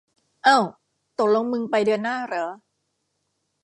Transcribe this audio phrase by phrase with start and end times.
[0.43, 0.57] เอ้า
[1.17, 2.47] ตกลงมึงไปเดือนหน้าเหรอ